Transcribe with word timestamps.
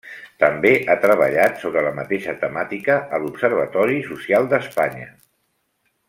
També 0.43 0.69
ha 0.91 0.95
treballat 1.03 1.59
sobre 1.65 1.83
la 1.89 1.91
mateixa 1.99 2.33
temàtica 2.45 2.95
a 3.17 3.23
l'Observatori 3.25 3.99
Social 4.11 4.49
d'Espanya. 4.55 5.11